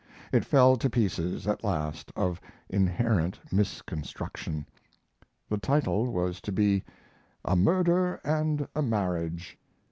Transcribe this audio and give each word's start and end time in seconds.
It 0.31 0.43
fell 0.43 0.77
to 0.77 0.89
pieces, 0.89 1.45
at 1.45 1.63
last, 1.63 2.11
of 2.15 2.41
inherent 2.69 3.39
misconstruction. 3.53 4.65
The 5.47 5.59
title 5.59 6.11
was 6.11 6.41
to 6.41 6.51
be, 6.51 6.83
"A 7.45 7.55
Murder 7.55 8.15
and 8.23 8.67
a 8.75 8.81
Marriage." 8.81 9.59